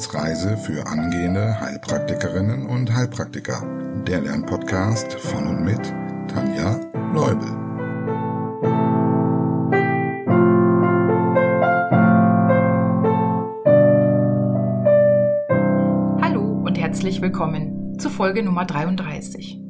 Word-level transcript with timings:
Wissensreise 0.00 0.56
für 0.56 0.86
angehende 0.86 1.60
Heilpraktikerinnen 1.60 2.64
und 2.64 2.90
Heilpraktiker. 2.90 3.62
Der 4.06 4.22
Lernpodcast 4.22 5.12
von 5.12 5.46
und 5.46 5.62
mit 5.62 5.92
Tanja 6.26 6.80
Leubel. 7.12 7.46
Hallo 16.22 16.62
und 16.64 16.78
herzlich 16.78 17.20
willkommen 17.20 17.98
zu 17.98 18.08
Folge 18.08 18.42
Nummer 18.42 18.64
33. 18.64 19.60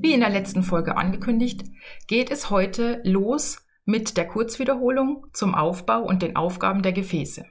Wie 0.00 0.12
in 0.12 0.18
der 0.18 0.30
letzten 0.30 0.64
Folge 0.64 0.96
angekündigt, 0.96 1.62
geht 2.08 2.32
es 2.32 2.50
heute 2.50 3.00
los 3.04 3.64
mit 3.84 4.16
der 4.16 4.26
Kurzwiederholung 4.26 5.28
zum 5.32 5.54
Aufbau 5.54 6.02
und 6.02 6.22
den 6.22 6.34
Aufgaben 6.34 6.82
der 6.82 6.92
Gefäße. 6.92 7.44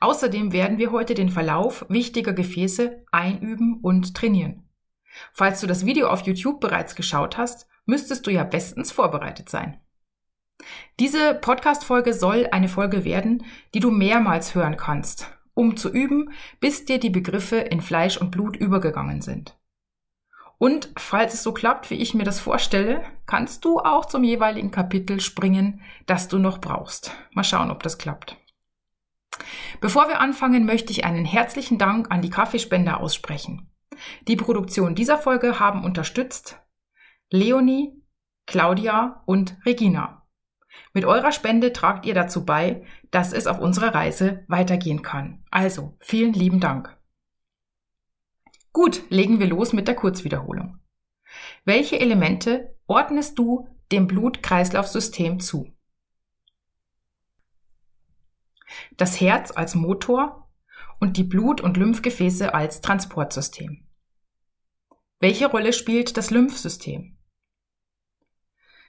Außerdem 0.00 0.52
werden 0.52 0.78
wir 0.78 0.92
heute 0.92 1.14
den 1.14 1.28
Verlauf 1.28 1.84
wichtiger 1.88 2.32
Gefäße 2.32 3.04
einüben 3.10 3.80
und 3.82 4.14
trainieren. 4.14 4.68
Falls 5.32 5.60
du 5.60 5.66
das 5.66 5.86
Video 5.86 6.08
auf 6.08 6.22
YouTube 6.22 6.60
bereits 6.60 6.94
geschaut 6.94 7.36
hast, 7.38 7.66
müsstest 7.86 8.26
du 8.26 8.30
ja 8.30 8.44
bestens 8.44 8.92
vorbereitet 8.92 9.48
sein. 9.48 9.80
Diese 10.98 11.34
Podcast-Folge 11.34 12.14
soll 12.14 12.48
eine 12.50 12.68
Folge 12.68 13.04
werden, 13.04 13.44
die 13.74 13.80
du 13.80 13.90
mehrmals 13.90 14.54
hören 14.54 14.76
kannst, 14.76 15.30
um 15.54 15.76
zu 15.76 15.90
üben, 15.90 16.32
bis 16.60 16.84
dir 16.84 16.98
die 16.98 17.10
Begriffe 17.10 17.56
in 17.56 17.80
Fleisch 17.80 18.16
und 18.16 18.30
Blut 18.30 18.56
übergegangen 18.56 19.20
sind. 19.20 19.58
Und 20.58 20.90
falls 20.96 21.34
es 21.34 21.42
so 21.42 21.52
klappt, 21.52 21.90
wie 21.90 21.96
ich 21.96 22.14
mir 22.14 22.24
das 22.24 22.40
vorstelle, 22.40 23.04
kannst 23.26 23.64
du 23.66 23.78
auch 23.78 24.06
zum 24.06 24.24
jeweiligen 24.24 24.70
Kapitel 24.70 25.20
springen, 25.20 25.82
das 26.06 26.28
du 26.28 26.38
noch 26.38 26.58
brauchst. 26.58 27.12
Mal 27.32 27.44
schauen, 27.44 27.70
ob 27.70 27.82
das 27.82 27.98
klappt. 27.98 28.38
Bevor 29.80 30.08
wir 30.08 30.20
anfangen, 30.20 30.64
möchte 30.64 30.92
ich 30.92 31.04
einen 31.04 31.24
herzlichen 31.24 31.78
Dank 31.78 32.10
an 32.10 32.22
die 32.22 32.30
Kaffeespender 32.30 33.00
aussprechen. 33.00 33.70
Die 34.28 34.36
Produktion 34.36 34.94
dieser 34.94 35.18
Folge 35.18 35.58
haben 35.60 35.84
unterstützt 35.84 36.60
Leonie, 37.30 38.02
Claudia 38.46 39.22
und 39.26 39.56
Regina. 39.64 40.26
Mit 40.92 41.04
eurer 41.04 41.32
Spende 41.32 41.72
tragt 41.72 42.06
ihr 42.06 42.14
dazu 42.14 42.44
bei, 42.44 42.84
dass 43.10 43.32
es 43.32 43.46
auf 43.46 43.58
unserer 43.58 43.94
Reise 43.94 44.44
weitergehen 44.48 45.02
kann. 45.02 45.44
Also, 45.50 45.96
vielen 46.00 46.32
lieben 46.32 46.60
Dank. 46.60 46.96
Gut, 48.72 49.04
legen 49.08 49.40
wir 49.40 49.46
los 49.46 49.72
mit 49.72 49.88
der 49.88 49.94
Kurzwiederholung. 49.94 50.78
Welche 51.64 51.98
Elemente 51.98 52.76
ordnest 52.86 53.38
du 53.38 53.68
dem 53.90 54.06
Blutkreislaufsystem 54.06 55.40
zu? 55.40 55.75
Das 58.96 59.20
Herz 59.20 59.50
als 59.50 59.74
Motor 59.74 60.48
und 60.98 61.16
die 61.16 61.24
Blut- 61.24 61.60
und 61.60 61.76
Lymphgefäße 61.76 62.54
als 62.54 62.80
Transportsystem. 62.80 63.86
Welche 65.20 65.46
Rolle 65.46 65.72
spielt 65.72 66.16
das 66.16 66.30
Lymphsystem? 66.30 67.16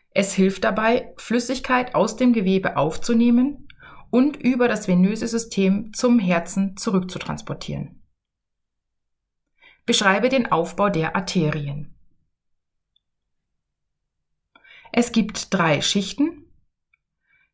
Es 0.10 0.34
hilft 0.34 0.64
dabei, 0.64 1.14
Flüssigkeit 1.18 1.96
aus 1.96 2.16
dem 2.16 2.34
Gewebe 2.34 2.76
aufzunehmen 2.76 3.68
und 4.10 4.36
über 4.38 4.68
das 4.68 4.88
venöse 4.88 5.28
System 5.28 5.94
zum 5.94 6.20
Herzen 6.20 6.76
zurückzutransportieren. 6.78 8.02
Beschreibe 9.86 10.30
den 10.30 10.52
Aufbau 10.52 10.90
der 10.90 11.16
Arterien. 11.16 11.96
Es 14.92 15.12
gibt 15.12 15.54
drei 15.54 15.82
Schichten 15.82 16.47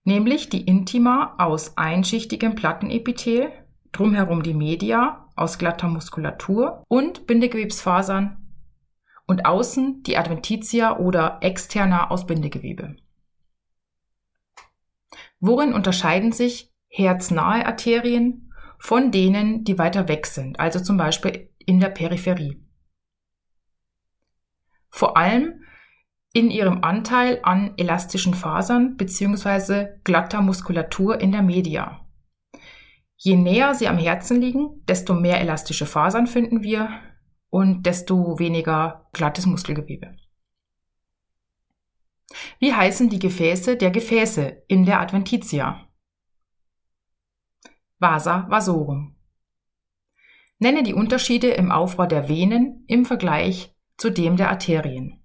nämlich 0.04 0.50
die 0.50 0.66
Intima 0.66 1.36
aus 1.38 1.78
einschichtigem 1.78 2.56
Plattenepithel, 2.56 3.52
drumherum 3.92 4.44
die 4.44 4.54
Media 4.54 5.30
aus 5.36 5.58
glatter 5.58 5.88
Muskulatur 5.88 6.84
und 6.88 7.26
Bindegewebsfasern 7.28 8.38
und 9.26 9.46
außen 9.46 10.04
die 10.04 10.18
Adventitia 10.18 10.98
oder 10.98 11.40
externa 11.42 12.10
aus 12.10 12.28
Bindegewebe. 12.28 12.96
Worin 15.40 15.74
unterscheiden 15.74 16.32
sich 16.32 16.72
herznahe 16.88 17.66
Arterien 17.66 18.52
von 18.78 19.12
denen, 19.12 19.64
die 19.64 19.78
weiter 19.78 20.08
weg 20.08 20.26
sind, 20.28 20.60
also 20.60 20.80
zum 20.80 20.98
Beispiel 20.98 21.50
in 21.58 21.80
der 21.80 21.90
Peripherie? 21.90 22.62
Vor 24.90 25.18
allem 25.18 25.63
in 26.34 26.50
ihrem 26.50 26.84
Anteil 26.84 27.40
an 27.44 27.76
elastischen 27.78 28.34
Fasern 28.34 28.98
bzw. 28.98 30.00
glatter 30.04 30.42
Muskulatur 30.42 31.22
in 31.22 31.32
der 31.32 31.44
Media. 31.44 32.06
Je 33.16 33.38
näher 33.38 33.76
sie 33.76 33.88
am 33.88 33.98
Herzen 33.98 34.42
liegen, 34.42 34.84
desto 34.88 35.14
mehr 35.14 35.40
elastische 35.40 35.86
Fasern 35.86 36.28
finden 36.28 36.64
wir 36.64 36.90
und 37.50 37.86
desto 37.86 38.40
weniger 38.40 39.08
glattes 39.14 39.46
Muskelgewebe. 39.46 40.18
Wie 42.60 42.74
heißen 42.74 43.10
die 43.10 43.20
Gefäße 43.20 43.78
der 43.78 43.92
Gefäße 43.92 44.64
in 44.68 44.86
der 44.86 45.00
Adventitia? 45.00 45.88
Vasa 48.00 48.50
vasorum. 48.50 49.16
Nenne 50.58 50.82
die 50.82 50.96
Unterschiede 50.96 51.52
im 51.52 51.72
Aufbau 51.72 52.08
der 52.08 52.28
Venen 52.28 52.84
im 52.88 53.06
Vergleich 53.06 53.76
zu 53.98 54.10
dem 54.10 54.36
der 54.36 54.50
Arterien. 54.50 55.23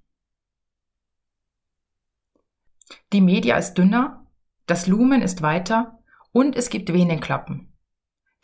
Die 3.13 3.21
Media 3.21 3.57
ist 3.57 3.75
dünner, 3.75 4.27
das 4.67 4.87
Lumen 4.87 5.23
ist 5.23 5.43
weiter 5.43 5.99
und 6.33 6.57
es 6.57 6.71
gibt 6.71 6.93
Venenklappen. 6.93 7.73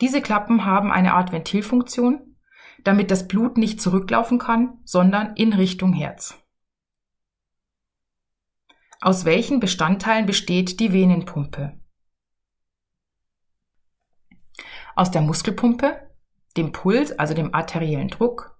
Diese 0.01 0.21
Klappen 0.21 0.65
haben 0.65 0.91
eine 0.91 1.13
Art 1.13 1.31
Ventilfunktion, 1.31 2.35
damit 2.83 3.11
das 3.11 3.27
Blut 3.27 3.57
nicht 3.57 3.81
zurücklaufen 3.81 4.39
kann, 4.39 4.79
sondern 4.83 5.35
in 5.35 5.53
Richtung 5.53 5.93
Herz. 5.93 6.37
Aus 9.01 9.25
welchen 9.25 9.59
Bestandteilen 9.59 10.25
besteht 10.25 10.79
die 10.79 10.91
Venenpumpe? 10.91 11.79
Aus 14.95 15.11
der 15.11 15.21
Muskelpumpe, 15.21 16.09
dem 16.57 16.71
Puls, 16.71 17.11
also 17.11 17.33
dem 17.33 17.53
arteriellen 17.53 18.07
Druck, 18.07 18.54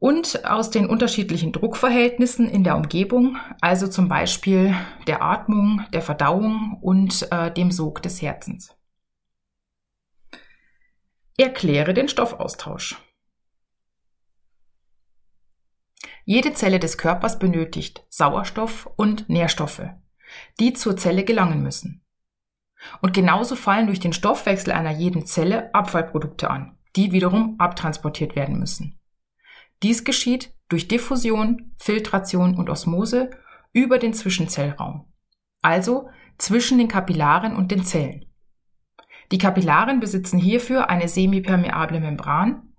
und 0.00 0.44
aus 0.44 0.70
den 0.70 0.86
unterschiedlichen 0.86 1.52
Druckverhältnissen 1.52 2.48
in 2.48 2.62
der 2.62 2.76
Umgebung, 2.76 3.36
also 3.60 3.88
zum 3.88 4.08
Beispiel 4.08 4.74
der 5.06 5.22
Atmung, 5.22 5.84
der 5.92 6.02
Verdauung 6.02 6.78
und 6.80 7.30
äh, 7.32 7.52
dem 7.52 7.70
Sog 7.70 8.02
des 8.02 8.22
Herzens. 8.22 8.76
Erkläre 11.36 11.94
den 11.94 12.08
Stoffaustausch. 12.08 12.96
Jede 16.24 16.52
Zelle 16.52 16.78
des 16.78 16.98
Körpers 16.98 17.38
benötigt 17.38 18.04
Sauerstoff 18.10 18.88
und 18.96 19.28
Nährstoffe, 19.28 19.88
die 20.60 20.74
zur 20.74 20.96
Zelle 20.96 21.24
gelangen 21.24 21.62
müssen. 21.62 22.04
Und 23.00 23.14
genauso 23.14 23.56
fallen 23.56 23.86
durch 23.86 23.98
den 23.98 24.12
Stoffwechsel 24.12 24.72
einer 24.72 24.90
jeden 24.90 25.26
Zelle 25.26 25.74
Abfallprodukte 25.74 26.50
an, 26.50 26.76
die 26.96 27.12
wiederum 27.12 27.56
abtransportiert 27.58 28.36
werden 28.36 28.58
müssen. 28.58 28.97
Dies 29.82 30.04
geschieht 30.04 30.52
durch 30.68 30.88
Diffusion, 30.88 31.72
Filtration 31.78 32.56
und 32.56 32.68
Osmose 32.68 33.30
über 33.72 33.98
den 33.98 34.12
Zwischenzellraum, 34.12 35.12
also 35.62 36.08
zwischen 36.36 36.78
den 36.78 36.88
Kapillaren 36.88 37.54
und 37.54 37.70
den 37.70 37.84
Zellen. 37.84 38.24
Die 39.30 39.38
Kapillaren 39.38 40.00
besitzen 40.00 40.38
hierfür 40.38 40.90
eine 40.90 41.08
semipermeable 41.08 42.00
Membran 42.00 42.72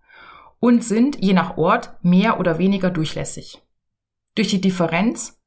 und 0.60 0.84
sind 0.84 1.24
je 1.24 1.34
nach 1.34 1.58
Ort 1.58 1.94
mehr 2.04 2.40
oder 2.40 2.58
weniger 2.58 2.90
durchlässig. 2.90 3.62
Durch 4.36 4.50
die 4.50 4.62
Differenz 4.62 5.42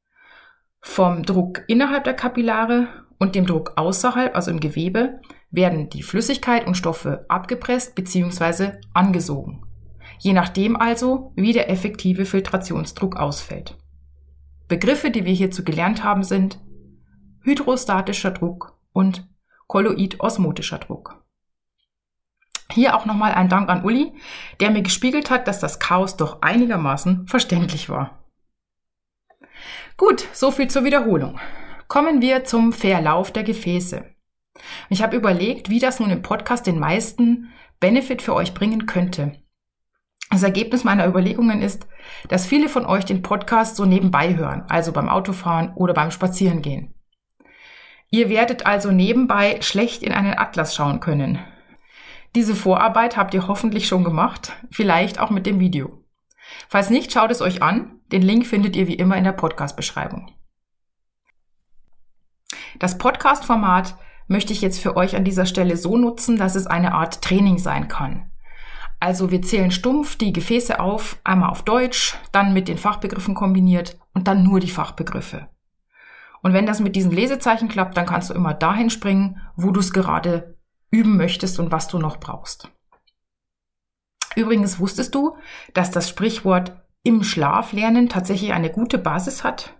vom 0.81 1.23
Druck 1.23 1.63
innerhalb 1.67 2.03
der 2.03 2.15
Kapillare 2.15 2.87
und 3.19 3.35
dem 3.35 3.45
Druck 3.45 3.73
außerhalb, 3.75 4.35
also 4.35 4.49
im 4.49 4.59
Gewebe, 4.59 5.21
werden 5.51 5.89
die 5.89 6.03
Flüssigkeit 6.03 6.65
und 6.65 6.75
Stoffe 6.75 7.25
abgepresst 7.29 7.95
bzw. 7.95 8.79
angesogen 8.93 9.63
je 10.19 10.33
nachdem 10.33 10.75
also, 10.75 11.31
wie 11.35 11.53
der 11.53 11.69
effektive 11.69 12.25
Filtrationsdruck 12.25 13.15
ausfällt. 13.15 13.77
Begriffe, 14.67 15.11
die 15.11 15.25
wir 15.25 15.33
hierzu 15.33 15.63
gelernt 15.63 16.03
haben, 16.03 16.23
sind 16.23 16.59
hydrostatischer 17.43 18.31
Druck 18.31 18.77
und 18.93 19.27
kolloid-osmotischer 19.67 20.79
Druck. 20.79 21.23
Hier 22.71 22.95
auch 22.95 23.05
nochmal 23.05 23.33
ein 23.33 23.49
Dank 23.49 23.69
an 23.69 23.83
Uli, 23.83 24.13
der 24.59 24.71
mir 24.71 24.81
gespiegelt 24.81 25.29
hat, 25.29 25.47
dass 25.47 25.59
das 25.59 25.79
Chaos 25.79 26.17
doch 26.17 26.41
einigermaßen 26.41 27.27
verständlich 27.27 27.89
war. 27.89 28.23
Gut, 29.97 30.27
so 30.33 30.49
viel 30.49 30.69
zur 30.69 30.83
Wiederholung. 30.83 31.39
Kommen 31.87 32.21
wir 32.21 32.45
zum 32.45 32.73
Verlauf 32.73 33.31
der 33.31 33.43
Gefäße. 33.43 34.05
Ich 34.89 35.03
habe 35.03 35.15
überlegt, 35.15 35.69
wie 35.69 35.79
das 35.79 35.99
nun 35.99 36.09
im 36.09 36.21
Podcast 36.21 36.65
den 36.65 36.79
meisten 36.79 37.51
Benefit 37.79 38.21
für 38.21 38.33
euch 38.33 38.53
bringen 38.53 38.85
könnte. 38.85 39.42
Das 40.33 40.41
Ergebnis 40.41 40.83
meiner 40.83 41.05
Überlegungen 41.05 41.61
ist, 41.61 41.85
dass 42.27 42.47
viele 42.47 42.67
von 42.67 42.87
euch 42.87 43.05
den 43.05 43.21
Podcast 43.21 43.75
so 43.75 43.85
nebenbei 43.85 44.35
hören, 44.35 44.63
also 44.67 44.91
beim 44.91 45.07
Autofahren 45.07 45.73
oder 45.75 45.93
beim 45.93 46.09
Spazierengehen. 46.09 46.95
Ihr 48.09 48.29
werdet 48.29 48.65
also 48.65 48.89
nebenbei 48.89 49.61
schlecht 49.61 50.01
in 50.01 50.11
einen 50.11 50.33
Atlas 50.33 50.73
schauen 50.73 51.01
können. 51.01 51.37
Diese 52.33 52.55
Vorarbeit 52.55 53.15
habt 53.15 53.35
ihr 53.35 53.47
hoffentlich 53.47 53.87
schon 53.87 54.03
gemacht, 54.03 54.53
vielleicht 54.71 55.19
auch 55.19 55.29
mit 55.29 55.45
dem 55.45 55.59
Video. 55.59 56.03
Falls 56.67 56.89
nicht, 56.89 57.11
schaut 57.11 57.29
es 57.29 57.43
euch 57.43 57.61
an. 57.61 57.99
Den 58.11 58.23
Link 58.23 58.47
findet 58.47 58.75
ihr 58.75 58.87
wie 58.87 58.95
immer 58.95 59.17
in 59.17 59.25
der 59.25 59.33
Podcast-Beschreibung. 59.33 60.31
Das 62.79 62.97
Podcast-Format 62.97 63.97
möchte 64.27 64.51
ich 64.51 64.61
jetzt 64.61 64.81
für 64.81 64.97
euch 64.97 65.15
an 65.15 65.25
dieser 65.25 65.45
Stelle 65.45 65.77
so 65.77 65.95
nutzen, 65.95 66.37
dass 66.37 66.55
es 66.55 66.65
eine 66.65 66.95
Art 66.95 67.21
Training 67.21 67.59
sein 67.59 67.87
kann. 67.87 68.31
Also 69.03 69.31
wir 69.31 69.41
zählen 69.41 69.69
stumpf 69.69 70.15
die 70.15 70.31
Gefäße 70.31 70.79
auf, 70.79 71.19
einmal 71.25 71.49
auf 71.49 71.63
Deutsch, 71.63 72.15
dann 72.31 72.53
mit 72.53 72.69
den 72.69 72.77
Fachbegriffen 72.77 73.35
kombiniert 73.35 73.99
und 74.13 74.29
dann 74.29 74.43
nur 74.43 74.61
die 74.61 74.69
Fachbegriffe. 74.69 75.49
Und 76.41 76.53
wenn 76.53 76.65
das 76.65 76.79
mit 76.79 76.95
diesen 76.95 77.11
Lesezeichen 77.11 77.67
klappt, 77.67 77.97
dann 77.97 78.05
kannst 78.05 78.29
du 78.29 78.33
immer 78.33 78.53
dahin 78.53 78.89
springen, 78.89 79.41
wo 79.57 79.71
du 79.71 79.81
es 79.81 79.91
gerade 79.91 80.57
üben 80.89 81.17
möchtest 81.17 81.59
und 81.59 81.69
was 81.69 81.89
du 81.89 81.99
noch 81.99 82.15
brauchst. 82.15 82.71
Übrigens 84.37 84.79
wusstest 84.79 85.13
du, 85.13 85.35
dass 85.73 85.91
das 85.91 86.07
Sprichwort 86.07 86.71
im 87.03 87.25
Schlaf 87.25 87.73
lernen 87.73 88.07
tatsächlich 88.07 88.53
eine 88.53 88.71
gute 88.71 88.99
Basis 88.99 89.43
hat? 89.43 89.73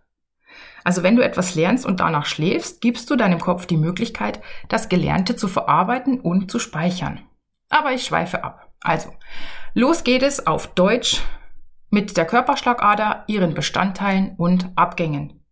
Also 0.83 1.01
wenn 1.01 1.15
du 1.15 1.23
etwas 1.23 1.55
lernst 1.55 1.85
und 1.85 2.01
danach 2.01 2.25
schläfst, 2.25 2.81
gibst 2.81 3.09
du 3.09 3.15
deinem 3.15 3.39
Kopf 3.39 3.67
die 3.67 3.77
Möglichkeit, 3.77 4.41
das 4.67 4.89
Gelernte 4.89 5.37
zu 5.37 5.47
verarbeiten 5.47 6.19
und 6.19 6.51
zu 6.51 6.59
speichern. 6.59 7.21
Aber 7.69 7.93
ich 7.93 8.03
schweife 8.03 8.43
ab. 8.43 8.72
Also, 8.83 9.13
los 9.73 10.03
geht 10.03 10.21
es 10.21 10.45
auf 10.45 10.67
Deutsch 10.75 11.21
mit 11.89 12.17
der 12.17 12.25
Körperschlagader, 12.25 13.23
ihren 13.27 13.53
Bestandteilen 13.53 14.35
und 14.37 14.71
Abgängen. 14.75 15.45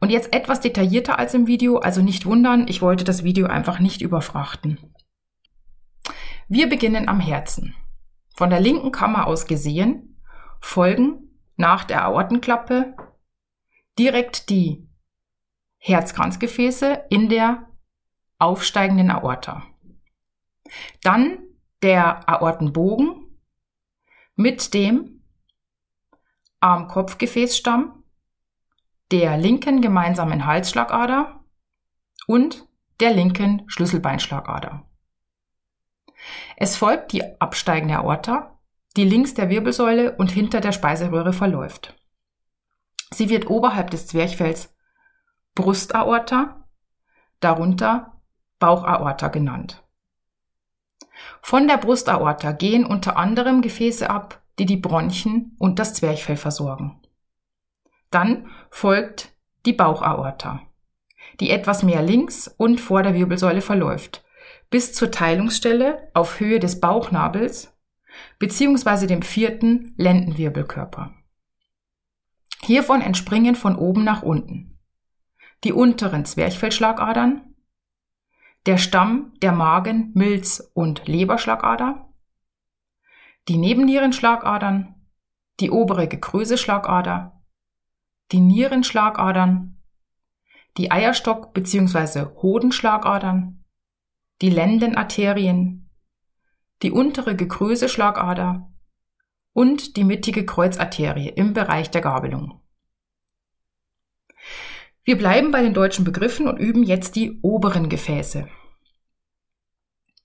Und 0.00 0.10
jetzt 0.10 0.34
etwas 0.34 0.60
detaillierter 0.60 1.18
als 1.18 1.34
im 1.34 1.46
Video, 1.46 1.78
also 1.78 2.02
nicht 2.02 2.26
wundern, 2.26 2.68
ich 2.68 2.82
wollte 2.82 3.04
das 3.04 3.24
Video 3.24 3.46
einfach 3.46 3.78
nicht 3.78 4.02
überfrachten. 4.02 4.94
Wir 6.48 6.68
beginnen 6.68 7.08
am 7.08 7.20
Herzen. 7.20 7.74
Von 8.36 8.50
der 8.50 8.60
linken 8.60 8.92
Kammer 8.92 9.26
aus 9.26 9.46
gesehen 9.46 10.20
folgen 10.60 11.30
nach 11.56 11.84
der 11.84 12.04
Aortenklappe 12.04 12.96
direkt 13.98 14.50
die 14.50 14.88
Herzkranzgefäße 15.78 17.04
in 17.10 17.28
der 17.28 17.68
aufsteigenden 18.38 19.10
Aorta. 19.10 19.62
Dann 21.02 21.38
der 21.84 22.26
Aortenbogen 22.26 23.38
mit 24.36 24.72
dem 24.72 25.22
Arm-Kopf-Gefäßstamm, 26.60 28.02
der 29.10 29.36
linken 29.36 29.82
gemeinsamen 29.82 30.46
Halsschlagader 30.46 31.44
und 32.26 32.66
der 33.00 33.12
linken 33.12 33.64
Schlüsselbeinschlagader. 33.66 34.88
Es 36.56 36.78
folgt 36.78 37.12
die 37.12 37.38
absteigende 37.38 37.98
Aorta, 37.98 38.58
die 38.96 39.04
links 39.04 39.34
der 39.34 39.50
Wirbelsäule 39.50 40.16
und 40.16 40.32
hinter 40.32 40.62
der 40.62 40.72
Speiseröhre 40.72 41.34
verläuft. 41.34 41.94
Sie 43.12 43.28
wird 43.28 43.50
oberhalb 43.50 43.90
des 43.90 44.06
Zwerchfells 44.06 44.74
Brustaorta, 45.54 46.66
darunter 47.40 48.22
Bauchaorta 48.58 49.28
genannt. 49.28 49.83
Von 51.42 51.68
der 51.68 51.76
Brustaorta 51.76 52.52
gehen 52.52 52.84
unter 52.84 53.16
anderem 53.16 53.62
Gefäße 53.62 54.08
ab, 54.08 54.42
die 54.58 54.66
die 54.66 54.76
Bronchien 54.76 55.56
und 55.58 55.78
das 55.78 55.94
Zwerchfell 55.94 56.36
versorgen. 56.36 57.00
Dann 58.10 58.48
folgt 58.70 59.32
die 59.66 59.72
Bauchaorta, 59.72 60.60
die 61.40 61.50
etwas 61.50 61.82
mehr 61.82 62.02
links 62.02 62.48
und 62.48 62.80
vor 62.80 63.02
der 63.02 63.14
Wirbelsäule 63.14 63.60
verläuft, 63.60 64.24
bis 64.70 64.92
zur 64.92 65.10
Teilungsstelle 65.10 66.10
auf 66.14 66.40
Höhe 66.40 66.60
des 66.60 66.80
Bauchnabels 66.80 67.72
beziehungsweise 68.38 69.06
dem 69.06 69.22
vierten 69.22 69.94
Lendenwirbelkörper. 69.96 71.14
Hiervon 72.62 73.00
entspringen 73.00 73.56
von 73.56 73.76
oben 73.76 74.04
nach 74.04 74.22
unten 74.22 74.74
die 75.64 75.72
unteren 75.72 76.24
Zwerchfellschlagadern, 76.24 77.53
der 78.66 78.78
Stamm 78.78 79.32
der 79.42 79.52
Magen-, 79.52 80.12
Milz- 80.14 80.70
und 80.74 81.06
Leberschlagader, 81.06 82.08
die 83.48 83.58
Nebennierenschlagadern, 83.58 84.94
die 85.60 85.70
obere 85.70 86.08
Gekröseschlagader, 86.08 87.42
die 88.32 88.40
Nierenschlagadern, 88.40 89.82
die 90.78 90.90
Eierstock- 90.90 91.52
bzw. 91.52 92.26
Hodenschlagadern, 92.42 93.64
die 94.40 94.50
Lendenarterien, 94.50 95.90
die 96.82 96.90
untere 96.90 97.36
Gekröseschlagader 97.36 98.72
und 99.52 99.96
die 99.96 100.04
mittige 100.04 100.44
Kreuzarterie 100.44 101.28
im 101.28 101.52
Bereich 101.52 101.90
der 101.90 102.00
Gabelung. 102.00 102.63
Wir 105.04 105.18
bleiben 105.18 105.50
bei 105.50 105.60
den 105.60 105.74
deutschen 105.74 106.04
Begriffen 106.04 106.48
und 106.48 106.56
üben 106.56 106.82
jetzt 106.82 107.14
die 107.14 107.38
oberen 107.42 107.90
Gefäße. 107.90 108.48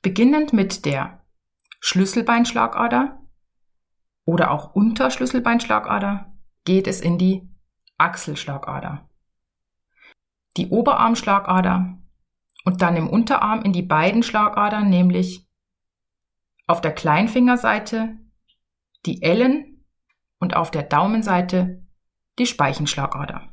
Beginnend 0.01 0.53
mit 0.53 0.85
der 0.85 1.25
Schlüsselbeinschlagader 1.81 3.19
oder 4.23 4.51
auch 4.51 4.73
Unterschlüsselbeinschlagader 4.73 6.33
geht 6.63 6.87
es 6.87 7.01
in 7.01 7.17
die 7.17 7.49
Achselschlagader, 7.97 9.09
die 10.55 10.69
Oberarmschlagader 10.69 11.97
und 12.63 12.81
dann 12.81 12.95
im 12.95 13.09
Unterarm 13.09 13.61
in 13.63 13.73
die 13.73 13.81
beiden 13.81 14.23
Schlagadern, 14.23 14.89
nämlich 14.89 15.45
auf 16.67 16.79
der 16.79 16.93
Kleinfingerseite 16.93 18.17
die 19.05 19.21
Ellen 19.23 19.85
und 20.39 20.55
auf 20.55 20.71
der 20.71 20.83
Daumenseite 20.83 21.85
die 22.37 22.45
Speichenschlagader. 22.45 23.48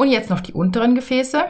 Und 0.00 0.08
jetzt 0.08 0.30
noch 0.30 0.40
die 0.40 0.54
unteren 0.54 0.94
Gefäße. 0.94 1.44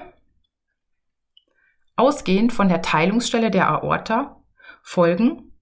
Ausgehend 1.95 2.53
von 2.53 2.69
der 2.69 2.83
Teilungsstelle 2.83 3.49
der 3.49 3.69
Aorta 3.71 4.43
folgen 4.83 5.53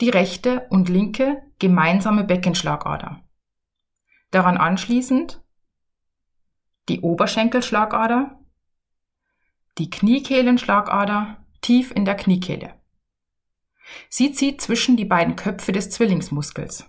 die 0.00 0.08
rechte 0.08 0.66
und 0.70 0.88
linke 0.88 1.42
gemeinsame 1.58 2.24
Beckenschlagader. 2.24 3.28
Daran 4.30 4.56
anschließend 4.56 5.44
die 6.88 7.02
Oberschenkelschlagader, 7.02 8.40
die 9.76 9.90
Kniekehlenschlagader 9.90 11.44
tief 11.60 11.90
in 11.94 12.06
der 12.06 12.14
Kniekehle. 12.14 12.80
Sie 14.08 14.32
zieht 14.32 14.62
zwischen 14.62 14.96
die 14.96 15.04
beiden 15.04 15.36
Köpfe 15.36 15.72
des 15.72 15.90
Zwillingsmuskels 15.90 16.88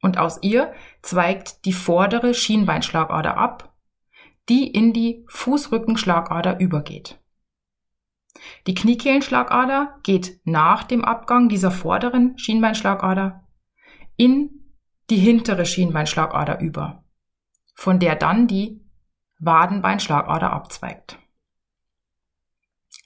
und 0.00 0.16
aus 0.16 0.38
ihr 0.40 0.72
zweigt 1.02 1.66
die 1.66 1.74
vordere 1.74 2.32
Schienbeinschlagader 2.32 3.36
ab 3.36 3.74
die 4.48 4.68
in 4.68 4.92
die 4.92 5.24
Fußrückenschlagader 5.28 6.60
übergeht. 6.60 7.20
Die 8.66 8.74
Kniekehlenschlagader 8.74 9.98
geht 10.02 10.40
nach 10.44 10.84
dem 10.84 11.04
Abgang 11.04 11.48
dieser 11.48 11.70
vorderen 11.70 12.38
Schienbeinschlagader 12.38 13.46
in 14.16 14.74
die 15.10 15.16
hintere 15.16 15.66
Schienbeinschlagader 15.66 16.60
über, 16.60 17.04
von 17.74 17.98
der 17.98 18.16
dann 18.16 18.46
die 18.46 18.84
Wadenbeinschlagader 19.38 20.52
abzweigt. 20.52 21.18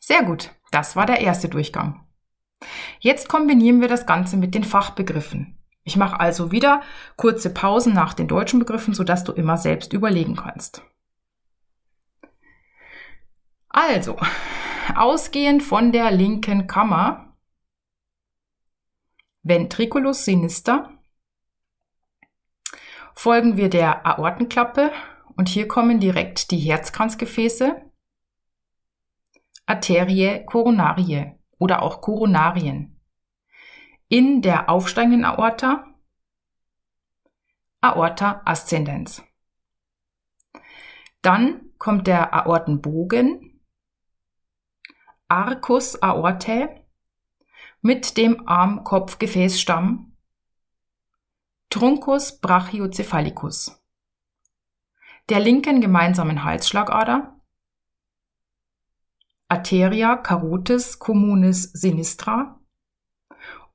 Sehr 0.00 0.22
gut, 0.24 0.50
das 0.70 0.96
war 0.96 1.06
der 1.06 1.20
erste 1.20 1.48
Durchgang. 1.48 2.06
Jetzt 3.00 3.28
kombinieren 3.28 3.80
wir 3.80 3.88
das 3.88 4.06
Ganze 4.06 4.36
mit 4.36 4.54
den 4.54 4.64
Fachbegriffen. 4.64 5.58
Ich 5.82 5.96
mache 5.96 6.20
also 6.20 6.52
wieder 6.52 6.82
kurze 7.16 7.52
Pausen 7.52 7.94
nach 7.94 8.14
den 8.14 8.28
deutschen 8.28 8.58
Begriffen, 8.58 8.94
sodass 8.94 9.24
du 9.24 9.32
immer 9.32 9.56
selbst 9.56 9.92
überlegen 9.92 10.36
kannst. 10.36 10.82
Also, 13.72 14.16
ausgehend 14.96 15.62
von 15.62 15.92
der 15.92 16.10
linken 16.10 16.66
Kammer, 16.66 17.36
Ventriculus 19.44 20.24
sinister, 20.24 20.90
folgen 23.14 23.56
wir 23.56 23.70
der 23.70 24.04
Aortenklappe 24.04 24.90
und 25.36 25.48
hier 25.48 25.68
kommen 25.68 26.00
direkt 26.00 26.50
die 26.50 26.58
Herzkranzgefäße, 26.58 27.80
Arterie 29.66 30.44
coronarie 30.46 31.32
oder 31.58 31.82
auch 31.82 32.00
Koronarien. 32.00 33.00
In 34.08 34.42
der 34.42 34.68
aufsteigenden 34.68 35.24
Aorta, 35.24 35.86
Aorta 37.80 38.42
ascendens. 38.44 39.22
Dann 41.22 41.70
kommt 41.78 42.08
der 42.08 42.34
Aortenbogen 42.34 43.49
Arcus 45.30 45.94
aortae 46.02 46.84
mit 47.82 48.16
dem 48.16 48.48
Arm-Kopf-Gefäßstamm 48.48 50.16
Truncus 51.68 52.40
brachiocephalicus, 52.40 53.80
der 55.28 55.38
linken 55.38 55.80
gemeinsamen 55.80 56.42
Halsschlagader, 56.42 57.40
Arteria 59.46 60.16
carotis 60.16 60.98
communis 60.98 61.62
sinistra 61.62 62.58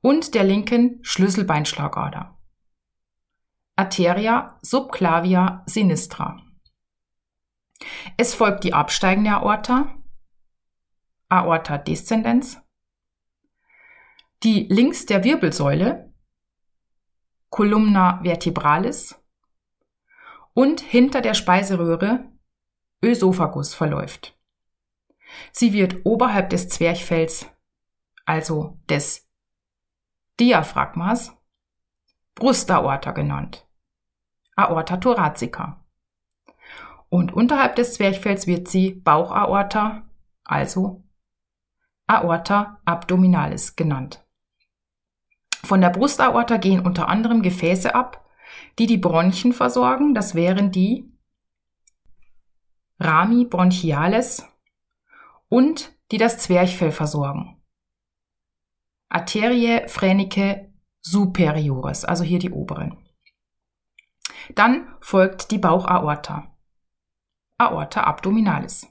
und 0.02 0.34
der 0.34 0.44
linken 0.44 1.02
Schlüsselbeinschlagader. 1.02 2.36
Arteria 3.76 4.58
subclavia 4.60 5.62
sinistra. 5.64 6.42
Es 8.18 8.34
folgt 8.34 8.64
die 8.64 8.74
absteigende 8.74 9.30
Aorta, 9.30 9.95
Aorta 11.28 11.78
descendens, 11.78 12.60
die 14.42 14.66
links 14.70 15.06
der 15.06 15.24
Wirbelsäule, 15.24 16.12
Columna 17.50 18.20
vertebralis, 18.22 19.20
und 20.54 20.80
hinter 20.80 21.20
der 21.20 21.34
Speiseröhre, 21.34 22.30
Ösophagus, 23.02 23.74
verläuft. 23.74 24.38
Sie 25.52 25.72
wird 25.72 26.04
oberhalb 26.04 26.50
des 26.50 26.68
Zwerchfells, 26.68 27.46
also 28.24 28.78
des 28.88 29.28
Diaphragmas, 30.38 31.36
Brustaorta 32.34 33.12
genannt, 33.12 33.66
Aorta 34.54 34.98
thoracica. 34.98 35.84
Und 37.08 37.32
unterhalb 37.32 37.76
des 37.76 37.94
Zwerchfells 37.94 38.46
wird 38.46 38.68
sie 38.68 38.92
Bauchaorta, 38.92 40.08
also 40.44 41.05
Aorta 42.06 42.80
abdominalis 42.84 43.76
genannt. 43.76 44.24
Von 45.64 45.80
der 45.80 45.90
Brustaorta 45.90 46.58
gehen 46.58 46.86
unter 46.86 47.08
anderem 47.08 47.42
Gefäße 47.42 47.94
ab, 47.94 48.24
die 48.78 48.86
die 48.86 48.98
Bronchien 48.98 49.52
versorgen. 49.52 50.14
Das 50.14 50.34
wären 50.34 50.70
die 50.70 51.12
Rami 53.00 53.44
bronchiales 53.44 54.46
und 55.48 55.92
die 56.12 56.18
das 56.18 56.38
Zwerchfell 56.38 56.92
versorgen. 56.92 57.60
Arterie 59.08 59.88
phrenica 59.88 60.66
superiores, 61.00 62.04
also 62.04 62.24
hier 62.24 62.38
die 62.38 62.50
oberen. 62.50 62.98
Dann 64.54 64.94
folgt 65.00 65.50
die 65.50 65.58
Bauchaorta. 65.58 66.56
Aorta 67.58 68.02
abdominalis, 68.02 68.86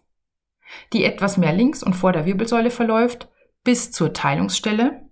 die 0.94 1.04
etwas 1.04 1.38
mehr 1.38 1.54
links 1.54 1.84
und 1.84 1.94
vor 1.94 2.12
der 2.12 2.26
Wirbelsäule 2.26 2.72
verläuft 2.72 3.30
bis 3.64 3.92
zur 3.92 4.14
Teilungsstelle, 4.14 5.10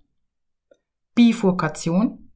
Bifurkation, 1.14 2.32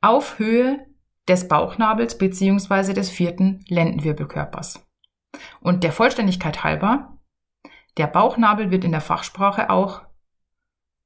auf 0.00 0.38
Höhe 0.38 0.86
des 1.28 1.48
Bauchnabels 1.48 2.18
bzw. 2.18 2.92
des 2.92 3.10
vierten 3.10 3.64
Lendenwirbelkörpers. 3.68 4.86
Und 5.60 5.82
der 5.82 5.92
Vollständigkeit 5.92 6.62
halber, 6.62 7.18
der 7.96 8.06
Bauchnabel 8.06 8.70
wird 8.70 8.84
in 8.84 8.92
der 8.92 9.00
Fachsprache 9.00 9.70
auch 9.70 10.02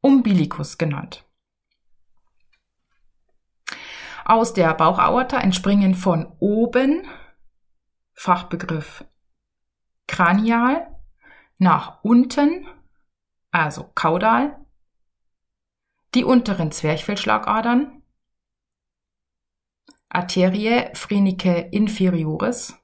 Umbilicus 0.00 0.78
genannt. 0.78 1.24
Aus 4.24 4.52
der 4.52 4.74
Bauchaorta 4.74 5.38
entspringen 5.38 5.94
von 5.94 6.34
oben, 6.38 7.06
Fachbegriff 8.14 9.04
kranial, 10.06 10.97
nach 11.58 12.02
unten, 12.02 12.66
also 13.50 13.90
kaudal, 13.94 14.64
die 16.14 16.24
unteren 16.24 16.72
Zwerchfellschlagadern, 16.72 18.02
Arterie 20.08 20.90
phrenicae 20.94 21.68
inferiores, 21.70 22.74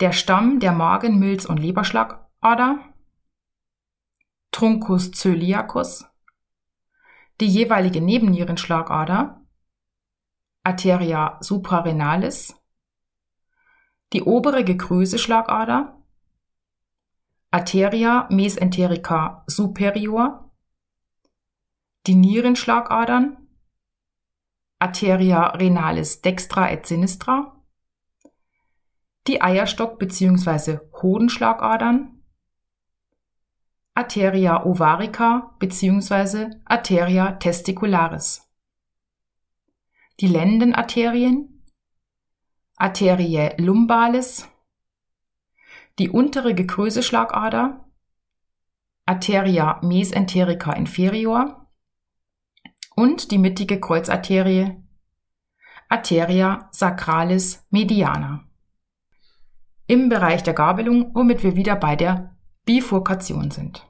der 0.00 0.12
Stamm 0.12 0.60
der 0.60 0.72
Magen-, 0.72 1.18
Milz- 1.18 1.46
und 1.46 1.58
Leberschlagader, 1.58 2.94
Truncus 4.52 5.10
coeliacus, 5.10 6.04
die 7.40 7.48
jeweilige 7.48 8.00
Nebennierenschlagader, 8.00 9.44
Arteria 10.62 11.38
suprarenalis, 11.40 12.54
die 14.12 14.22
obere 14.22 14.62
Gegrößeschlagader, 14.62 16.01
Arteria 17.54 18.26
mesenterica 18.30 19.44
superior, 19.46 20.50
die 22.06 22.14
Nierenschlagadern, 22.14 23.46
Arteria 24.78 25.48
renalis 25.48 26.22
dextra 26.22 26.70
et 26.70 26.86
sinistra, 26.86 27.62
die 29.26 29.42
Eierstock- 29.42 29.98
bzw. 29.98 30.78
Hodenschlagadern, 31.02 32.22
Arteria 33.94 34.64
ovarica 34.64 35.54
bzw. 35.58 36.56
Arteria 36.64 37.32
testicularis, 37.32 38.50
die 40.20 40.26
Lendenarterien, 40.26 41.62
Arterie 42.76 43.54
lumbalis, 43.58 44.48
die 46.02 46.10
untere 46.10 46.52
Gegrößeschlagader, 46.52 47.84
Arteria 49.06 49.78
mesenterica 49.84 50.72
inferior 50.72 51.68
und 52.96 53.30
die 53.30 53.38
mittige 53.38 53.78
Kreuzarterie, 53.78 54.82
Arteria 55.88 56.68
sacralis 56.72 57.64
mediana. 57.70 58.42
Im 59.86 60.08
Bereich 60.08 60.42
der 60.42 60.54
Gabelung, 60.54 61.14
womit 61.14 61.44
wir 61.44 61.54
wieder 61.54 61.76
bei 61.76 61.94
der 61.94 62.34
Bifurkation 62.64 63.52
sind. 63.52 63.86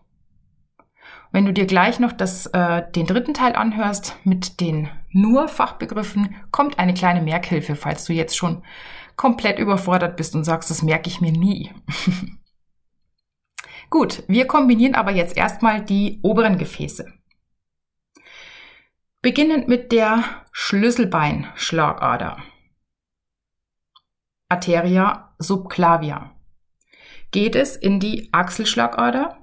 Wenn 1.32 1.46
du 1.46 1.52
dir 1.54 1.64
gleich 1.64 1.98
noch 1.98 2.12
das, 2.12 2.46
äh, 2.46 2.82
den 2.92 3.06
dritten 3.06 3.32
Teil 3.32 3.56
anhörst 3.56 4.16
mit 4.22 4.60
den 4.60 4.90
nur 5.10 5.48
Fachbegriffen, 5.48 6.36
kommt 6.50 6.78
eine 6.78 6.92
kleine 6.92 7.22
Merkhilfe, 7.22 7.74
falls 7.74 8.04
du 8.04 8.12
jetzt 8.12 8.36
schon 8.36 8.62
komplett 9.16 9.58
überfordert 9.58 10.16
bist 10.18 10.34
und 10.34 10.44
sagst, 10.44 10.70
das 10.70 10.82
merke 10.82 11.08
ich 11.08 11.22
mir 11.22 11.32
nie. 11.32 11.72
Gut, 13.90 14.24
wir 14.28 14.46
kombinieren 14.46 14.94
aber 14.94 15.10
jetzt 15.10 15.36
erstmal 15.36 15.82
die 15.82 16.20
oberen 16.22 16.58
Gefäße. 16.58 17.10
Beginnend 19.22 19.68
mit 19.68 19.92
der 19.92 20.24
Schlüsselbeinschlagader. 20.52 22.38
Arteria 24.48 25.34
subclavia. 25.38 26.36
Geht 27.30 27.54
es 27.54 27.76
in 27.76 28.00
die 28.00 28.28
Achselschlagader 28.32 29.41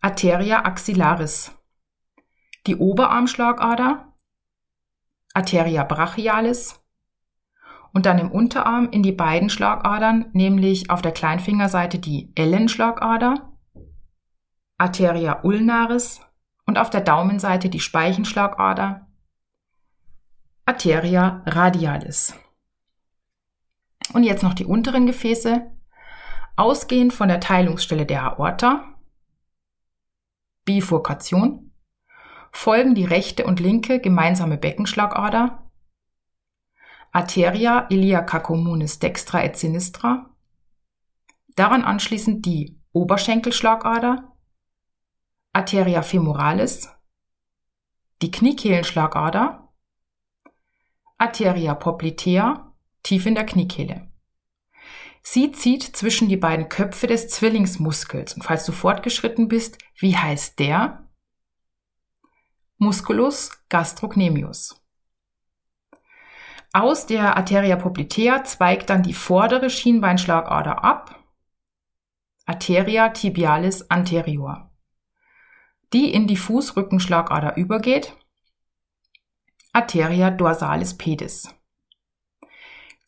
Arteria 0.00 0.64
axillaris, 0.64 1.52
die 2.68 2.76
Oberarmschlagader, 2.76 4.14
Arteria 5.34 5.82
brachialis 5.82 6.80
und 7.92 8.06
dann 8.06 8.18
im 8.18 8.30
Unterarm 8.30 8.90
in 8.90 9.02
die 9.02 9.12
beiden 9.12 9.50
Schlagadern, 9.50 10.26
nämlich 10.32 10.90
auf 10.90 11.02
der 11.02 11.10
Kleinfingerseite 11.10 11.98
die 11.98 12.32
Ellenschlagader, 12.36 13.52
Arteria 14.76 15.40
ulnaris 15.42 16.20
und 16.64 16.78
auf 16.78 16.90
der 16.90 17.00
Daumenseite 17.00 17.68
die 17.68 17.80
Speichenschlagader, 17.80 19.08
Arteria 20.64 21.42
radialis. 21.44 22.34
Und 24.12 24.22
jetzt 24.22 24.44
noch 24.44 24.54
die 24.54 24.64
unteren 24.64 25.06
Gefäße. 25.06 25.70
Ausgehend 26.56 27.12
von 27.12 27.28
der 27.28 27.40
Teilungsstelle 27.40 28.06
der 28.06 28.24
Aorta 28.24 28.97
Bifurkation. 30.68 31.72
Folgen 32.52 32.94
die 32.94 33.06
rechte 33.06 33.46
und 33.46 33.58
linke 33.58 34.00
gemeinsame 34.00 34.58
Beckenschlagader, 34.58 35.70
Arteria 37.10 37.86
iliaca 37.88 38.38
communis 38.38 38.98
dextra 38.98 39.42
et 39.42 39.56
sinistra, 39.56 40.36
daran 41.56 41.84
anschließend 41.84 42.44
die 42.44 42.78
Oberschenkelschlagader, 42.92 44.36
Arteria 45.54 46.02
femoralis, 46.02 46.90
die 48.20 48.30
Kniekehlenschlagader, 48.30 49.72
Arteria 51.16 51.74
poplitea, 51.74 52.74
tief 53.02 53.24
in 53.24 53.34
der 53.34 53.46
Kniekehle. 53.46 54.07
Sie 55.30 55.52
zieht 55.52 55.82
zwischen 55.82 56.30
die 56.30 56.38
beiden 56.38 56.70
Köpfe 56.70 57.06
des 57.06 57.28
Zwillingsmuskels. 57.28 58.32
Und 58.32 58.44
falls 58.44 58.64
du 58.64 58.72
fortgeschritten 58.72 59.46
bist, 59.46 59.76
wie 59.98 60.16
heißt 60.16 60.58
der? 60.58 61.06
Musculus 62.78 63.50
gastrocnemius. 63.68 64.82
Aus 66.72 67.04
der 67.04 67.36
Arteria 67.36 67.76
poplitea 67.76 68.42
zweigt 68.44 68.88
dann 68.88 69.02
die 69.02 69.12
vordere 69.12 69.68
Schienbeinschlagader 69.68 70.82
ab, 70.82 71.22
Arteria 72.46 73.10
tibialis 73.10 73.90
anterior, 73.90 74.70
die 75.92 76.10
in 76.10 76.26
die 76.26 76.38
Fußrückenschlagader 76.38 77.58
übergeht, 77.58 78.16
Arteria 79.74 80.30
dorsalis 80.30 80.96
pedis. 80.96 81.54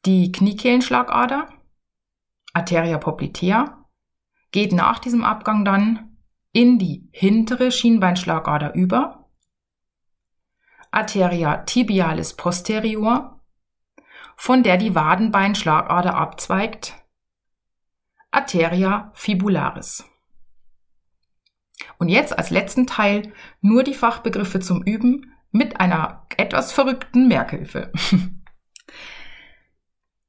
Die 0.04 0.30
Kniekehlenschlagader 0.32 1.48
Arteria 2.52 2.98
poplitea, 2.98 3.86
geht 4.52 4.72
nach 4.72 4.98
diesem 4.98 5.24
Abgang 5.24 5.64
dann 5.64 6.16
in 6.52 6.78
die 6.78 7.08
hintere 7.12 7.70
Schienbeinschlagader 7.70 8.74
über, 8.74 9.28
Arteria 10.90 11.58
tibialis 11.58 12.34
posterior, 12.34 13.40
von 14.36 14.62
der 14.62 14.76
die 14.76 14.94
Wadenbeinschlagader 14.94 16.14
abzweigt, 16.14 16.94
Arteria 18.32 19.10
fibularis. 19.14 20.04
Und 21.98 22.08
jetzt 22.08 22.36
als 22.36 22.50
letzten 22.50 22.86
Teil 22.86 23.32
nur 23.60 23.82
die 23.84 23.94
Fachbegriffe 23.94 24.60
zum 24.60 24.82
Üben 24.82 25.32
mit 25.50 25.80
einer 25.80 26.26
etwas 26.36 26.72
verrückten 26.72 27.28
Merkhilfe. 27.28 27.92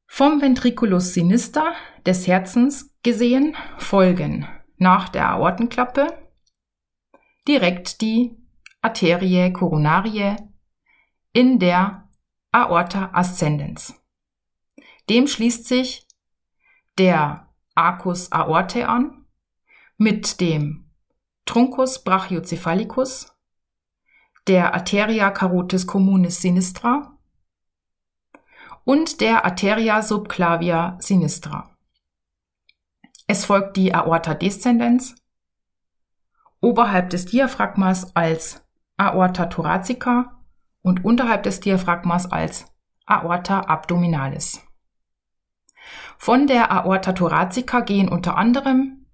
Vom 0.08 0.42
Ventriculus 0.42 1.13
sinister 1.13 1.74
des 2.05 2.27
Herzens 2.27 2.93
gesehen 3.03 3.55
folgen 3.77 4.48
nach 4.77 5.10
der 5.10 5.29
Aortenklappe 5.29 6.08
direkt 7.48 8.01
die 8.01 8.38
Arterie 8.81 9.51
coronarie 9.53 10.36
in 11.34 11.60
der 11.60 12.10
Aorta 12.51 13.12
ascendens. 13.13 13.93
Dem 15.10 15.27
schließt 15.27 15.67
sich 15.67 16.08
der 16.98 17.48
Arcus 17.75 18.31
aortae 18.31 18.84
an 18.84 19.25
mit 19.98 20.41
dem 20.41 20.91
Truncus 21.46 22.03
brachiocephalicus, 22.03 23.34
der 24.48 24.74
Arteria 24.74 25.31
carotis 25.31 25.88
communis 25.88 26.41
sinistra 26.41 27.17
und 28.84 29.22
der 29.22 29.46
Arteria 29.46 30.01
subclavia 30.01 30.98
sinistra. 31.00 31.71
Es 33.32 33.46
folgt 33.46 33.78
die 33.78 33.96
Aorta 33.96 34.34
descendens 34.34 35.16
oberhalb 36.60 37.12
des 37.12 37.28
Diaphragmas 37.28 38.14
als 38.14 38.68
Aorta 38.98 39.46
thoracica 39.46 40.44
und 40.82 41.06
unterhalb 41.06 41.44
des 41.44 41.62
Diaphragmas 41.62 42.30
als 42.30 42.66
Aorta 43.06 43.62
abdominalis. 43.62 44.62
Von 46.18 46.46
der 46.46 46.74
Aorta 46.74 47.14
thoracica 47.14 47.80
gehen 47.80 48.10
unter 48.10 48.36
anderem 48.36 49.06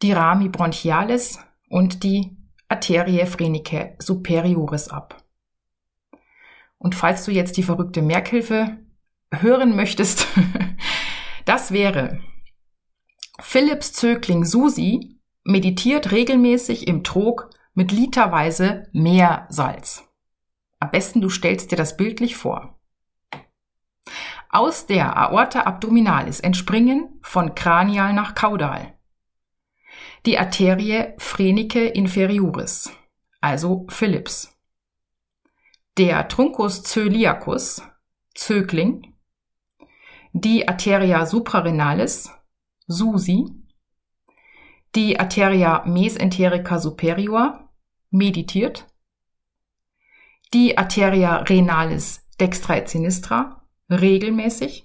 die 0.00 0.12
Rami 0.12 0.48
bronchialis 0.48 1.40
und 1.68 2.02
die 2.02 2.38
Arterie 2.68 3.26
phrenicae 3.26 3.96
superioris 3.98 4.88
ab. 4.88 5.22
Und 6.78 6.94
falls 6.94 7.26
du 7.26 7.32
jetzt 7.32 7.58
die 7.58 7.64
verrückte 7.64 8.00
Merkhilfe 8.00 8.78
hören 9.30 9.76
möchtest, 9.76 10.26
das 11.44 11.70
wäre 11.70 12.18
Philipps 13.42 13.92
Zögling 13.92 14.44
Susi 14.44 15.18
meditiert 15.44 16.12
regelmäßig 16.12 16.86
im 16.86 17.04
Trog 17.04 17.50
mit 17.74 17.92
literweise 17.92 18.88
Meersalz. 18.92 20.04
Am 20.78 20.90
besten 20.90 21.20
du 21.20 21.28
stellst 21.28 21.70
dir 21.70 21.76
das 21.76 21.96
bildlich 21.96 22.36
vor. 22.36 22.78
Aus 24.48 24.86
der 24.86 25.16
Aorta 25.16 25.62
abdominalis 25.62 26.40
entspringen 26.40 27.20
von 27.22 27.54
Kranial 27.54 28.12
nach 28.12 28.34
Kaudal 28.34 28.94
die 30.26 30.38
Arterie 30.38 31.14
phrenicae 31.16 31.88
inferioris, 31.88 32.92
also 33.40 33.86
Philipps 33.88 34.54
der 35.98 36.28
Truncus 36.28 36.82
coeliacus, 36.82 37.82
Zögling, 38.34 39.14
die 40.32 40.66
Arteria 40.66 41.26
suprarenalis, 41.26 42.32
SUSI, 42.90 43.46
die 44.96 45.18
Arteria 45.20 45.84
mesenterica 45.86 46.78
superior, 46.78 47.68
meditiert, 48.10 48.86
die 50.52 50.76
Arteria 50.76 51.36
renalis 51.48 52.26
dextra 52.40 52.76
et 52.76 52.88
sinistra, 52.88 53.62
regelmäßig, 53.90 54.84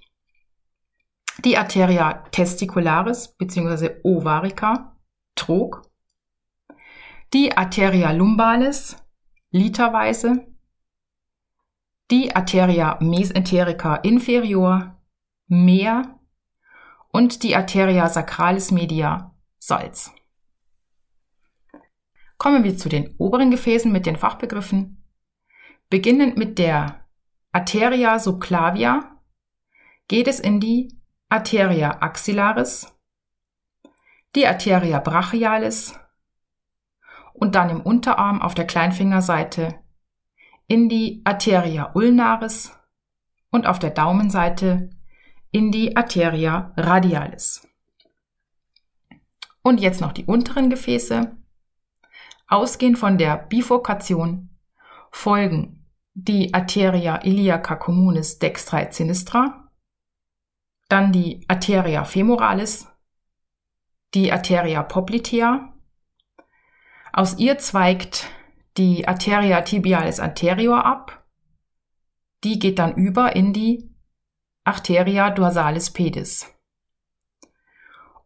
die 1.44 1.58
Arteria 1.58 2.24
testicularis 2.32 3.36
bzw. 3.38 3.96
ovarica, 4.04 4.96
trog, 5.36 5.82
die 7.34 7.58
Arteria 7.58 8.12
lumbalis, 8.12 8.98
literweise, 9.50 10.46
die 12.12 12.36
Arteria 12.36 13.00
mesenterica 13.02 13.96
inferior, 13.96 15.02
mehr 15.48 16.15
und 17.16 17.44
die 17.44 17.56
Arteria 17.56 18.10
sacralis 18.10 18.72
media, 18.72 19.34
Salz. 19.58 20.14
Kommen 22.38 22.66
wir 22.66 22.78
zu 22.78 22.90
den 22.90 23.16
oberen 23.18 23.52
Gefäßen 23.52 23.90
mit 23.90 24.06
den 24.06 24.18
Fachbegriffen. 24.18 25.02
Beginnend 25.90 26.36
mit 26.36 26.60
der 26.60 27.08
Arteria 27.54 28.20
subclavia 28.20 29.22
geht 30.10 30.28
es 30.28 30.42
in 30.42 30.60
die 30.60 31.00
Arteria 31.30 32.02
axillaris, 32.02 32.94
die 34.36 34.46
Arteria 34.46 35.00
brachialis 35.00 35.98
und 37.32 37.56
dann 37.56 37.70
im 37.70 37.80
Unterarm 37.80 38.42
auf 38.42 38.56
der 38.56 38.68
Kleinfingerseite 38.68 39.80
in 40.68 40.90
die 40.90 41.22
Arteria 41.24 41.92
ulnaris 41.94 42.78
und 43.52 43.68
auf 43.68 43.80
der 43.80 43.92
Daumenseite 43.92 44.90
in 45.56 45.72
die 45.72 45.96
Arteria 45.96 46.74
radialis. 46.76 47.66
Und 49.62 49.80
jetzt 49.80 50.02
noch 50.02 50.12
die 50.12 50.26
unteren 50.26 50.70
Gefäße. 50.70 51.34
Ausgehend 52.50 53.00
von 53.00 53.18
der 53.18 53.38
Bifurkation 53.38 54.50
folgen 55.12 55.88
die 56.14 56.54
Arteria 56.54 57.24
iliaca 57.24 57.78
communis 57.78 58.38
dextra 58.38 58.82
et 58.82 58.94
sinistra, 58.94 59.72
dann 60.90 61.14
die 61.14 61.46
Arteria 61.48 62.04
femoralis, 62.04 62.90
die 64.14 64.34
Arteria 64.34 64.84
poplitea. 64.84 65.74
Aus 67.14 67.38
ihr 67.38 67.58
zweigt 67.60 68.28
die 68.76 69.08
Arteria 69.08 69.62
tibialis 69.62 70.20
anterior 70.20 70.84
ab. 70.86 71.26
Die 72.44 72.60
geht 72.60 72.78
dann 72.78 72.96
über 72.96 73.38
in 73.38 73.54
die 73.54 73.95
Arteria 74.66 75.30
dorsalis 75.30 75.92
pedis. 75.92 76.52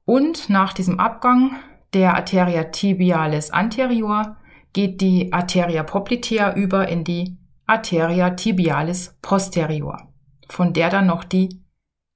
Und 0.06 0.50
nach 0.50 0.74
diesem 0.74 1.00
Abgang 1.00 1.60
der 1.94 2.16
Arteria 2.16 2.64
tibialis 2.64 3.52
anterior 3.52 4.38
geht 4.74 5.02
die 5.02 5.34
Arteria 5.34 5.84
poplitea 5.84 6.56
über 6.56 6.88
in 6.88 7.04
die 7.04 7.38
Arteria 7.68 8.32
tibialis 8.32 9.18
posterior, 9.22 10.12
von 10.50 10.74
der 10.74 10.90
dann 10.90 11.08
noch 11.08 11.24
die 11.24 11.62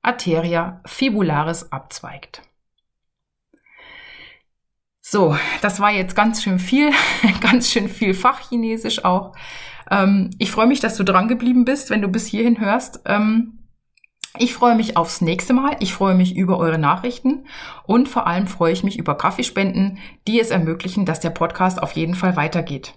Arteria 0.01 0.81
fibularis 0.85 1.71
abzweigt. 1.71 2.41
So, 5.01 5.37
das 5.61 5.81
war 5.81 5.91
jetzt 5.91 6.15
ganz 6.15 6.41
schön 6.41 6.59
viel, 6.59 6.91
ganz 7.41 7.69
schön 7.69 7.89
viel 7.89 8.13
Fachchinesisch 8.13 9.03
auch. 9.03 9.35
Ähm, 9.91 10.29
ich 10.39 10.49
freue 10.49 10.67
mich, 10.67 10.79
dass 10.79 10.95
du 10.95 11.03
dran 11.03 11.27
geblieben 11.27 11.65
bist, 11.65 11.89
wenn 11.89 12.01
du 12.01 12.07
bis 12.07 12.25
hierhin 12.25 12.59
hörst. 12.61 13.01
Ähm, 13.05 13.59
ich 14.37 14.53
freue 14.53 14.75
mich 14.75 14.97
aufs 14.97 15.21
nächste 15.21 15.53
Mal. 15.53 15.75
Ich 15.79 15.93
freue 15.93 16.15
mich 16.15 16.35
über 16.35 16.57
eure 16.57 16.79
Nachrichten 16.79 17.45
und 17.85 18.09
vor 18.09 18.25
allem 18.25 18.47
freue 18.47 18.73
ich 18.73 18.83
mich 18.83 18.97
über 18.97 19.15
Kaffeespenden, 19.15 19.99
die 20.27 20.39
es 20.39 20.49
ermöglichen, 20.49 21.05
dass 21.05 21.19
der 21.19 21.29
Podcast 21.29 21.81
auf 21.81 21.91
jeden 21.91 22.15
Fall 22.15 22.35
weitergeht. 22.35 22.95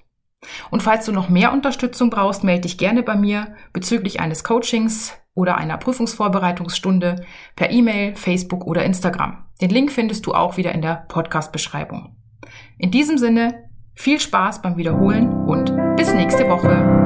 Und 0.71 0.83
falls 0.83 1.05
du 1.07 1.13
noch 1.13 1.29
mehr 1.29 1.53
Unterstützung 1.53 2.11
brauchst, 2.11 2.45
melde 2.45 2.63
dich 2.63 2.79
gerne 2.79 3.03
bei 3.03 3.17
mir 3.17 3.55
bezüglich 3.73 4.21
eines 4.21 4.45
Coachings 4.45 5.15
oder 5.35 5.57
einer 5.57 5.77
Prüfungsvorbereitungsstunde 5.77 7.25
per 7.55 7.71
E-Mail, 7.71 8.15
Facebook 8.17 8.65
oder 8.65 8.85
Instagram. 8.85 9.45
Den 9.61 9.71
Link 9.71 9.93
findest 9.93 10.27
du 10.27 10.35
auch 10.35 10.57
wieder 10.57 10.73
in 10.73 10.83
der 10.83 11.05
Podcast-Beschreibung. 11.09 12.17
In 12.79 12.91
diesem 12.91 13.19
Sinne, 13.19 13.65
viel 13.95 14.21
Spaß 14.21 14.63
beim 14.63 14.77
Wiederholen 14.77 15.31
und 15.47 15.97
bis 15.97 16.13
nächste 16.13 16.49
Woche. 16.49 17.06